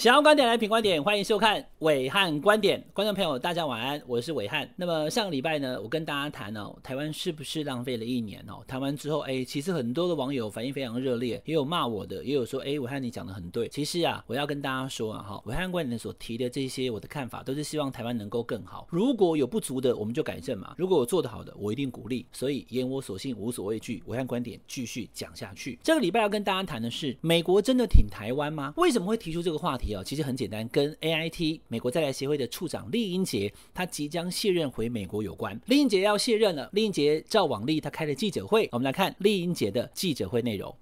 [0.00, 2.82] 想要观点来品观点，欢迎收看伟汉观点。
[2.94, 4.66] 观众朋友，大家晚安，我是伟汉。
[4.74, 8.64] 那么上个礼拜呢，我跟大家谈哦，台湾是不是浪费了一年哦？
[8.66, 13.68] 谈完之后，哎，其实很多的网友反应非常热烈，也有骂我的，也有说，哎，伟汉你讲的很对。
[13.68, 18.88] 其实啊，我要跟大家说啊，哈，伟汉观点所提的这些我的看法，都是希望台湾能够更好。
[18.88, 20.74] 如果有不足的，我们就改正嘛。
[20.78, 22.24] 如果我做得好的，我一定鼓励。
[22.32, 24.02] 所以言我所信，无所畏惧。
[24.06, 25.78] 伟汉观点继续讲下去。
[25.82, 28.72] 这个礼拜要跟大家谈的是，美国真的挺台湾吗？
[28.78, 30.02] 为什么会提出这个话题啊？
[30.04, 30.68] 其实很简单。
[30.68, 35.58] 跟 AIT 美国在来协会的处长酈英杰，他即将卸任回美国有关。
[35.66, 38.68] 酈英杰要卸任了，酈英杰照往例，他开了记者会。
[38.72, 40.74] 我们来看酈英杰的记者会内容。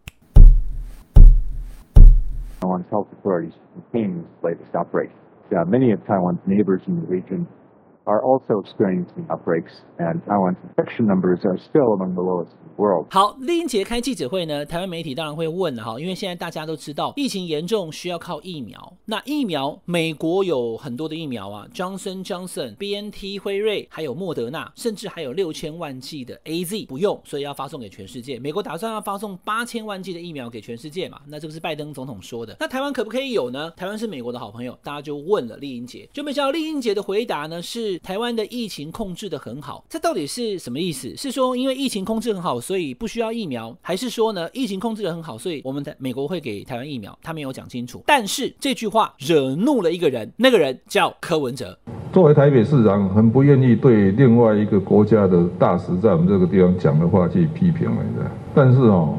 [8.09, 12.83] Are also experiencing outbreaks, and Taiwan's infection numbers are still among the lowest in the
[12.83, 13.07] world.
[13.11, 18.95] 好，丽英姐开记者会呢，台湾媒体当然会问了哈，因为现在大家都知道疫情严重，需要靠疫苗。
[19.05, 28.39] 那疫苗，美国有很多的疫苗啊，Johnson Johnson, B N T, 辉瑞，还有莫德纳，甚至还有六千万剂的 A Z 不用，所以要发送给全世界。
[28.39, 31.21] 美国打算要发送八千万剂的疫苗给全世界嘛？
[31.27, 32.57] 那这不是拜登总统说的？
[32.59, 33.71] 那台湾可不可以有呢？
[33.73, 36.09] 台湾是美国的好朋友，大家就问了丽英姐。
[36.17, 37.98] 没备叫丽英姐的回答呢是。
[38.03, 39.85] 台湾的疫情控制得很好。
[39.89, 41.17] 这到底是什么意思？
[41.17, 42.61] 是说因为疫情控制很好？
[42.61, 47.17] 所以不需要疫苗，还是说呢，疫情控制得很好，所以我们的美国会给台湾疫苗？
[47.23, 48.03] 他没有讲清楚。
[48.07, 51.79] 但是这句话惹怒了一个人，那个人叫柯文哲。
[52.13, 59.19] 作为台北市长，很不愿意对另外一个国家的大使在我们这个地方讲的话去批评了，但是哦，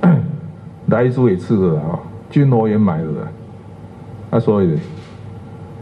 [0.86, 1.98] 莱猪也吃了啊，
[2.30, 3.28] 军火也买了，
[4.30, 4.78] 他所以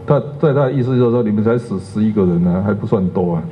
[0.05, 3.43] 他在他的意思就是说，你们才死十一个人呢，还不算多啊。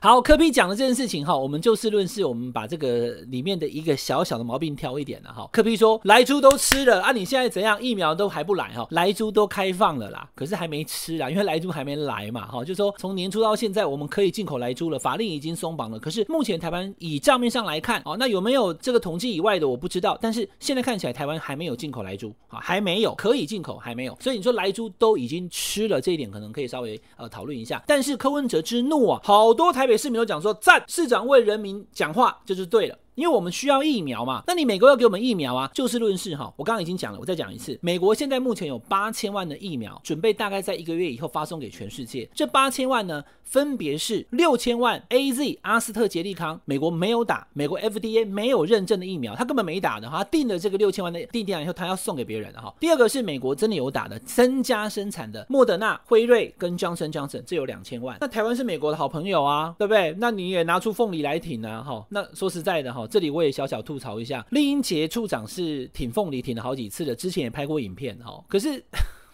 [0.00, 5.48] 好，柯 P 讲的这件事情哈，我们就事论事，我们把这个里面的一个小小的毛病挑一点了哈。
[5.52, 7.82] 柯 P 说，莱猪都吃了啊，你现在怎样？
[7.82, 12.64] 疫苗都还不来哈，莱猪都开放了啦，可是还没吃啊，因为莱猪还没来嘛哈。
[12.64, 15.98] 就说从年初到现在，我们可以进口莱猪了，法令已经松绑了。
[15.98, 24.16] 可是目前台湾以账面上来看，哦，那有没有这个统计以外的我不知道，但是现在看起来台湾还没有进口莱猪啊，还没有可以进口，还没有。
[24.20, 27.82] 所以你说莱猪都已经吃了，这一点可能可以稍微呃讨论一下。
[27.84, 32.96] 但是柯文哲之怒啊，好多台北市民都讲说赞，市长为人民讲话，这就是对了。
[33.18, 35.68] 因为我们需要疫苗嘛，那你美国要给我们疫苗啊？
[35.74, 42.30] 就事论事哈，我刚刚已经讲了，我再讲一次，美国现在目前有八千万的疫苗，准备大概在一个月以后发送给全世界。
[42.32, 52.72] 这八千万呢，分别是六千万 AZ 阿斯特捷利康，美国没有打，美国 FDA 没有认证的疫苗，他根本没打的哈，他订了这个六千万的订单以后，他要送给别人的哈。
[52.78, 58.16] 第二个是美国真的有打的，增加生产的莫德纳、辉瑞跟 Johnson Johnson，这有两千万。
[58.20, 60.14] 那台湾是美国的好朋友啊，对不对？
[60.20, 62.06] 那你也拿出凤梨来挺啊哈。
[62.10, 63.07] 那说实在的哈。
[63.10, 68.84] 这里我也小小吐槽一下，丽英杰处长是挺凤梨挺了好几次的，之前也拍过影片哈，可是。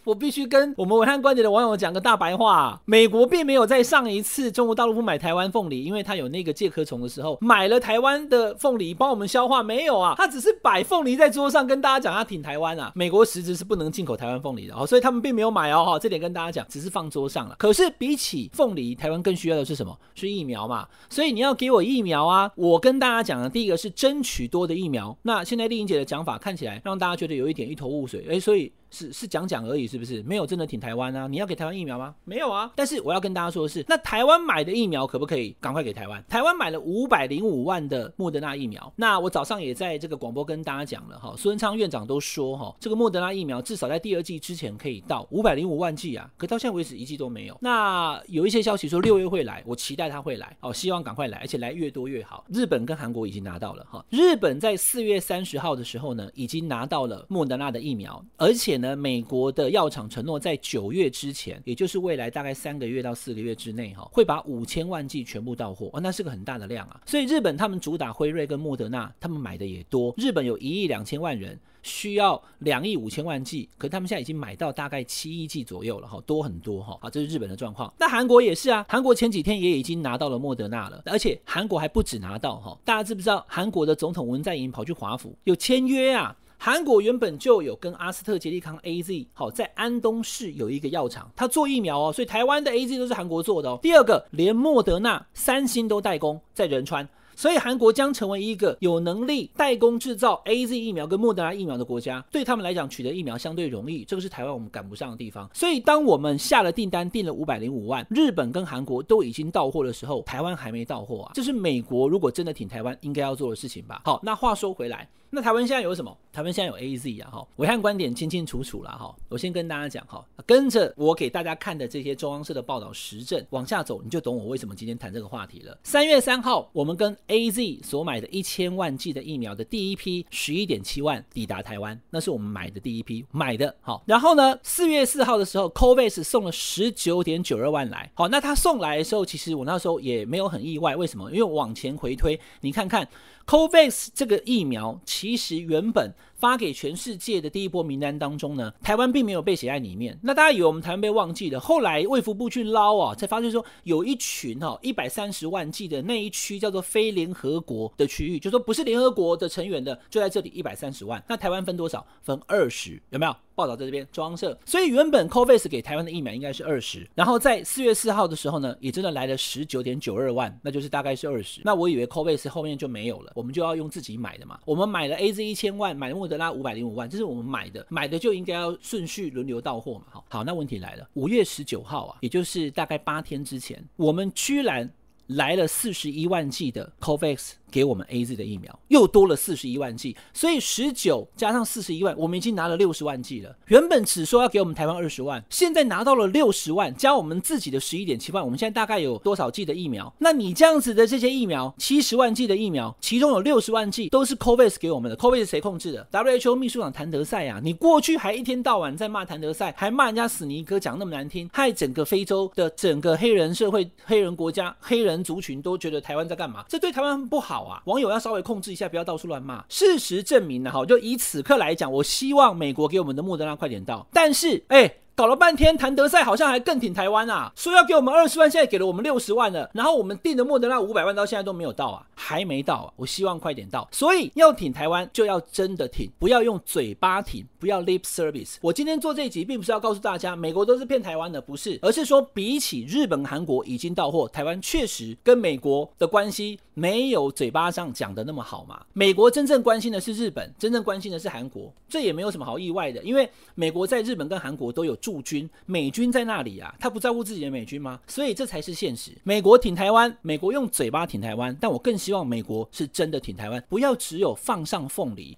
[0.05, 12.93] 我必须跟我们暐瀚观点的网友讲个大白话，美国并没有在上一次中国大陆不买台湾凤梨，因为它有那个介壳虫的时候，买了台湾的凤梨帮我们消化，没有啊，他只是摆凤梨在桌上跟大家讲他挺台湾啊。
[12.95, 17.57] 美国实质是不能进口台湾凤梨的哦，所以他们并没有买哦，哈，这点跟大家讲，只是放桌上了。
[17.59, 19.99] 可是比起凤梨，台湾更需要的是什么？
[20.15, 20.87] 是疫苗嘛。
[21.09, 25.17] 所以你要给我疫苗啊，我跟大家讲的第一个是争取多的疫苗。
[25.23, 28.71] 那现在丽英姐的讲法看起来让大家觉得有一点一头雾水，诶，所以。
[28.95, 30.23] 是是讲讲而已，是不是？
[30.23, 31.27] 没有真的挺台湾啊？
[31.27, 32.15] 你要给台湾疫苗吗？
[32.25, 32.71] 没有啊。
[32.77, 36.25] 但是我要跟大家说的是，那台湾买的疫苗可不可以赶快给台湾？
[36.29, 38.93] 台湾买了五百零五万的莫德纳疫苗。
[38.97, 47.59] 那我早上也在这个广播跟大家讲了哈，苏贞昌院长都说哈，这个莫德纳疫苗至少在第二季之前可以到五百零五万剂啊，可到现在为止一剂都没有。
[47.61, 52.45] 那有一些消息说六月会来，我期待他会来哦，希望赶快来，而且来越多越好。
[52.49, 59.75] 日本跟韩国已经拿到了哈，日本在四月三十号的时候呢，已经拿到了莫德纳的疫苗，而且呢，美国的。
[59.75, 67.01] 药厂承诺在九月之前，也就是未来大概三个月到四个月之内，哈，会把五千万剂全部到货，哦，那是个很大的量啊。
[67.07, 70.15] 所以日本他们主打辉瑞跟莫德纳，他们买的也多。
[70.17, 76.97] 日本有一亿两千万人，需要两亿五千万剂，可他们现在已经买到大概七亿剂左右了，哈，多很多，哈。
[77.01, 77.93] 啊，这是日本的状况。
[77.99, 86.37] 那韩国也是啊，韩国前几天也已经拿到了莫德纳了，而且韩国还不止拿到，哈，大家知不知道韩国的总统文在寅跑去华府有签约啊？
[86.65, 93.79] 韩国原本就有跟阿斯特捷利康 AZ 好，在安东市有一个药厂，它做疫苗哦，所以台湾的 AZ 都是韩国做的哦。
[93.83, 97.07] 第二个，连莫德纳、三星都代工在仁川。
[97.37, 105.49] 所以韩国将成为一个有能力代工制造 AZ 疫苗跟莫德纳疫苗的国家，对他们来讲取得疫苗相对容易，这个是台湾我们赶不上的地方。
[105.53, 114.03] 所以当我们下了订单，订了五百零五万，日本跟韩国都已经到货的时候，台湾还没到货啊，这是美国如果真的挺台湾应该要做的事情吧。
[114.05, 115.09] 好，那话说回来。
[115.37, 116.17] 那台湾现在有什么？
[116.33, 119.13] 台湾现在有 AZ 啊，哈，暐瀚观点清清楚楚了，哈。
[119.29, 125.77] 我先跟大家讲，哈，跟着我给大家看的这些中央社的报道实证往下走，你就懂我为什么今天谈这个话题了。
[125.83, 134.03] 三月三号，我们跟 AZ 所买的一千万剂的疫苗的第一批十一点七万抵达台湾，那是我们买的第一批买的，好。
[134.07, 141.31] 然后呢，四月四号的时候，COVAX 送了十九点九二万来，好，那他送来的时候，其实我那时候也没有很意外，为什么？
[141.31, 143.09] 因为往前回推，你看看。
[143.47, 150.19] COVAX 这个疫苗其实原本发给全世界的第一波名单当中呢，台湾并没有被写在里面。
[150.23, 161.25] 那大家以为我们台湾被忘记了，后来卫福部去捞啊，才发现说有一群哈一百三十万计的那一区叫做非联合国的区域，就说不是联合国的成员的，就在这里一百三十万。
[161.27, 162.07] 那台湾分多少？
[162.21, 163.35] 分二十，有没有？
[163.55, 164.59] 报道在这边，装设。
[164.65, 171.61] 所以原本 COVAX 给台湾的疫苗应该是二十，然后在四月四号的时候呢，也真的来了十九点九二万，那就是大概是二十。
[171.65, 174.59] 那我以为 COVAX 后面就没有了，我们就要用自己买的嘛。
[174.65, 180.05] 我们买了 AZ 一千万，买了莫德纳五百零五万，这是我们买的，买的就应该要顺序轮流到货嘛。
[180.11, 184.91] 好，好，那问题来了，五月十九号啊，也就是大概八天之前，我们居然
[185.29, 187.53] 来了四十一万剂的 COVAX。
[187.75, 193.53] 给我们 AZ 的疫苗又多了四十一万剂，所以十九加上四十一万，我们已经拿了六十万剂了。
[193.67, 200.15] 原本只说要给我们台湾二十万，现在拿到了六十万，加我们自己的十一点七万，我们现在大概有多少剂的疫苗？
[200.19, 205.17] 那你这样子的这些疫苗，七十万剂的疫苗，其中有六十万剂都是 COVAX 给我们的。
[205.17, 207.61] COVAX 是谁控制的？WHO 秘书长谭德赛啊！
[207.61, 216.65] 你过去还一天到晚在骂谭德赛，还骂人家死尼哥讲那么难听，害整个非洲的整个黑人社会、黑人国家、黑人族群都觉得台湾在干嘛？
[216.69, 217.83] 这对台湾不好啊！
[217.87, 218.45] 网友要稍微。
[218.45, 219.65] 控制一下，不要到处乱骂。
[219.71, 224.07] 事实证明呢，哈，就以此刻来讲，我希望美国给我们的莫德纳快点到。
[224.13, 224.97] 但是，哎。
[225.17, 229.71] 搞了半天，谭德赛好像还更挺台湾啊，说要给我们二十万，现在给了我们六十万了。
[229.73, 232.93] 然后我们订的莫德纳五百万到现在都没有到啊，还没到啊。
[232.97, 233.89] 我希望快点到。
[233.93, 238.57] 所以要挺台湾，就要真的挺，不要用嘴巴挺，不要 lip service。
[238.61, 248.85] 我今天做这一集，并不是要告诉大家美国都是骗台湾的，不是，而是说比起日本、韩国已经到货，台湾确实跟美国的关系没有嘴巴上讲的那么好嘛。
[248.93, 254.93] 美国真正关心的是日本，真正关心的是韩国，这也没有什么好意外的，因为美国在日本跟韩国都有。
[255.05, 258.01] 驻军美军在那里啊，他不在乎自己的美军吗？
[258.07, 259.11] 所以这才是现实。
[259.23, 265.37] 美国挺台湾，美国用嘴巴挺台湾，但我更希望美国是真的挺台湾，不要只有放上凤梨。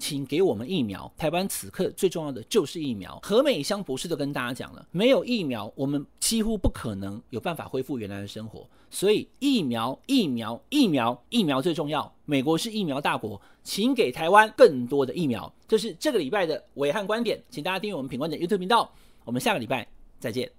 [0.00, 3.20] 请给我们疫苗，台湾此刻最重要的就是疫苗。
[3.22, 8.66] 何美香博士都跟大家讲了，没有疫苗，我们几乎不可能有办法恢复原来的生活。
[8.90, 12.12] 所以疫苗，疫苗，疫苗，疫苗最重要。
[12.24, 15.52] 美国是疫苗大国，请给台湾更多的疫苗。
[15.68, 18.90] 这是这个礼拜的伟汉观点，请大家订阅我们品观点 YouTube 频道。
[19.24, 19.86] 我们下个礼拜
[20.18, 20.50] 再见。